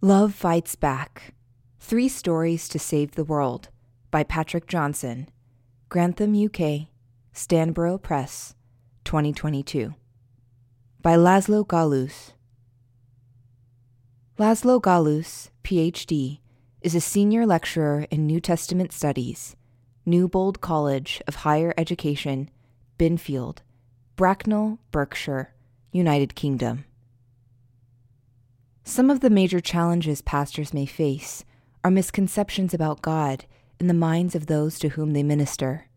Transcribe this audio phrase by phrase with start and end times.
[0.00, 1.34] Love Fights Back
[1.80, 3.68] Three Stories to Save the World
[4.12, 5.28] by Patrick Johnson,
[5.88, 6.86] Grantham, UK,
[7.32, 8.54] Stanborough Press,
[9.04, 9.96] 2022.
[11.02, 12.30] By Laszlo Gallusz.
[14.38, 16.38] Laszlo Gallusz, PhD,
[16.80, 19.56] is a senior lecturer in New Testament Studies,
[20.06, 22.50] Newbold College of Higher Education,
[23.00, 23.62] Binfield,
[24.14, 25.54] Bracknell, Berkshire,
[25.90, 26.84] United Kingdom.
[28.88, 31.44] Some of the major challenges pastors may face
[31.84, 33.44] are misconceptions about God
[33.78, 35.88] in the minds of those to whom they minister.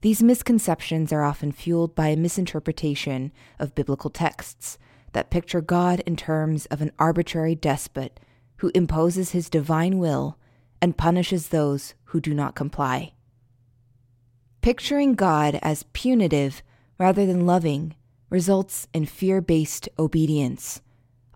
[0.00, 3.30] These misconceptions are often fueled by a misinterpretation
[3.60, 4.78] of biblical texts
[5.12, 8.18] that picture God in terms of an arbitrary despot
[8.56, 10.36] who imposes his divine will
[10.82, 13.12] and punishes those who do not comply.
[14.60, 16.64] Picturing God as punitive
[16.98, 17.94] rather than loving
[18.28, 20.80] results in fear based obedience,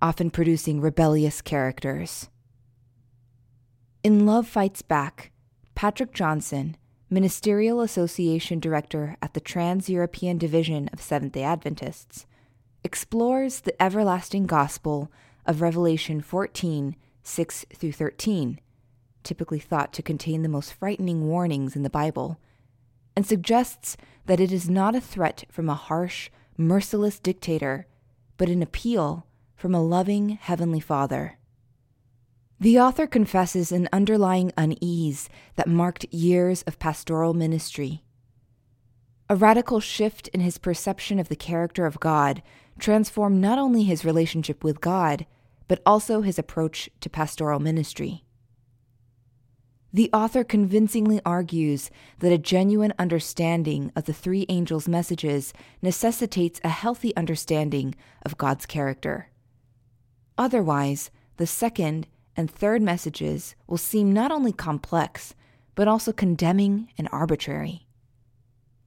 [0.00, 2.28] often producing rebellious characters.
[4.04, 5.32] In Love Fights Back,
[5.74, 6.76] Patrick Johnson,
[7.10, 12.26] Ministerial Association Director at the Trans European Division of Seventh day Adventists,
[12.84, 15.10] explores the everlasting gospel
[15.46, 18.60] of Revelation 14 6 through 13,
[19.22, 22.38] typically thought to contain the most frightening warnings in the Bible,
[23.14, 27.86] and suggests that it is not a threat from a harsh, merciless dictator,
[28.38, 29.26] but an appeal
[29.58, 31.36] from a loving Heavenly Father.
[32.60, 38.04] The author confesses an underlying unease that marked years of pastoral ministry.
[39.28, 42.40] A radical shift in his perception of the character of God
[42.78, 45.26] transformed not only his relationship with God,
[45.66, 48.24] but also his approach to pastoral ministry.
[49.92, 56.68] The author convincingly argues that a genuine understanding of the three angels' messages necessitates a
[56.68, 59.30] healthy understanding of God's character.
[60.38, 65.34] Otherwise, the second and third messages will seem not only complex,
[65.74, 67.86] but also condemning and arbitrary.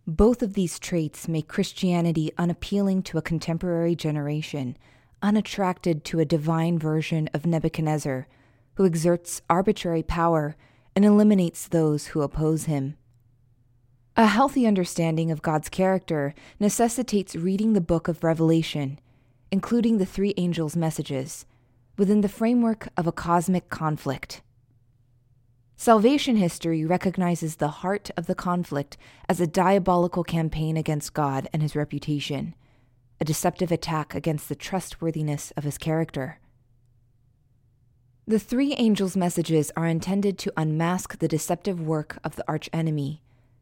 [0.08, 4.78] Both of these traits make Christianity unappealing to a contemporary generation,
[5.22, 8.28] unattracted to a divine version of Nebuchadnezzar,
[8.76, 10.56] who exerts arbitrary power
[10.96, 12.96] and eliminates those who oppose him.
[14.18, 19.00] A healthy understanding of God's character necessitates reading the book of Revelation,
[19.52, 21.46] including the three angels' messages,
[21.98, 24.42] within the framework of a cosmic conflict.
[25.76, 28.98] Salvation history recognizes the heart of the conflict
[29.28, 32.56] as a diabolical campaign against God and his reputation,
[33.20, 36.40] a deceptive attack against the trustworthiness of his character.
[38.28, 43.22] The three angels' messages are intended to unmask the deceptive work of the archenemy,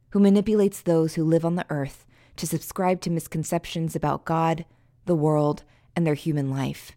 [0.09, 4.65] who manipulates those who live on the earth to subscribe to misconceptions about God,
[5.05, 5.63] the world,
[5.95, 6.93] and their human life.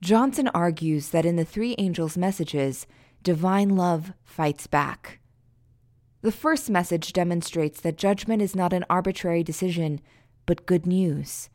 [0.00, 2.86] Johnson argues that in the three angels' messages,
[3.22, 5.20] divine love fights back.
[6.22, 10.00] The first message demonstrates that judgment is not an arbitrary decision,
[10.44, 11.48] but good news.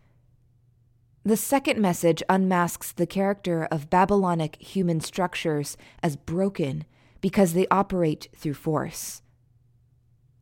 [1.24, 6.86] The second message unmasks the character of Babylonic human structures as broken
[7.22, 9.22] because they operate through force.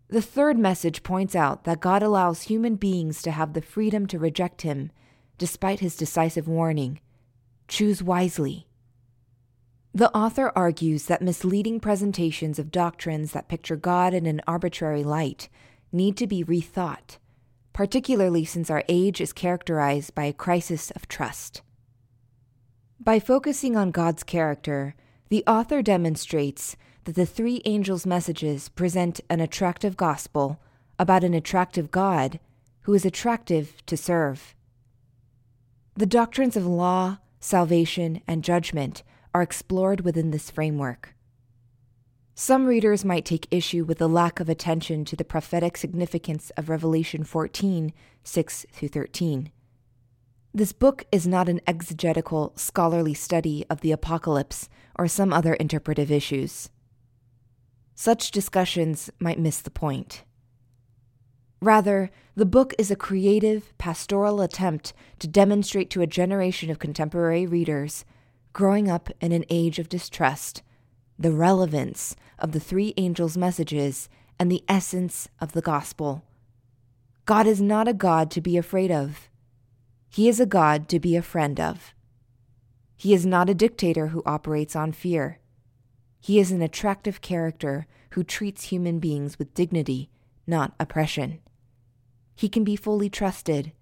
[0.07, 4.17] The third message points out that God allows human beings to have the freedom to
[4.17, 4.91] reject Him,
[5.39, 6.99] despite His decisive warning
[7.67, 8.67] choose wisely.
[9.93, 15.49] The author argues that misleading presentations of doctrines that picture God in an arbitrary light
[15.91, 17.17] need to be rethought,
[17.73, 21.61] particularly since our age is characterized by a crisis of trust.
[22.99, 24.93] By focusing on God's character,
[25.29, 26.75] the author demonstrates
[27.05, 30.59] that the three angels' messages present an attractive gospel
[30.99, 32.39] about an attractive God
[32.81, 34.53] who is attractive to serve.
[35.99, 41.13] The doctrines of law, salvation, and judgment are explored within this framework.
[42.33, 46.69] Some readers might take issue with the lack of attention to the prophetic significance of
[46.69, 47.91] Revelation 14
[48.23, 49.51] 6 13.
[50.53, 56.09] This book is not an exegetical, scholarly study of the apocalypse or some other interpretive
[56.09, 56.69] issues.
[57.93, 60.23] Such discussions might miss the point.
[61.61, 67.45] Rather, the book is a creative, pastoral attempt to demonstrate to a generation of contemporary
[67.45, 68.05] readers,
[68.53, 70.63] growing up in an age of distrust,
[71.17, 74.07] the relevance of the three angels' messages
[74.39, 76.23] and the essence of the gospel.
[77.25, 79.27] God is not a God to be afraid of.
[80.09, 81.93] He is a God to be a friend of.
[82.95, 85.39] He is not a dictator who operates on fear.
[86.21, 90.09] He is an attractive character who treats human beings with dignity,
[90.47, 91.39] not oppression
[92.39, 93.73] he can be fully trusted.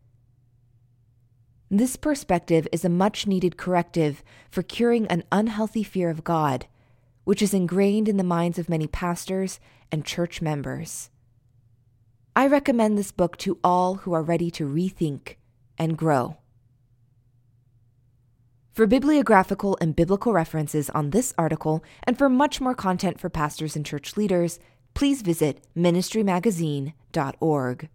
[1.69, 6.65] This perspective is a much needed corrective for curing an unhealthy fear of God,
[7.24, 9.59] which is ingrained in the minds of many pastors
[9.92, 11.12] and church members.
[12.36, 15.36] I recommend this book to all who are ready to rethink
[15.77, 16.38] and grow.
[18.74, 23.75] For bibliographical and biblical references on this article, and for much more content for pastors
[23.75, 24.60] and church leaders,
[24.95, 27.89] please visit ministrymagazine.org.